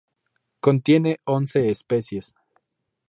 [0.61, 2.33] Contiene once especies.